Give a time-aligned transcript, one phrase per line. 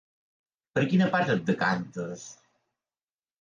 [0.77, 2.25] Per quina part et decantes?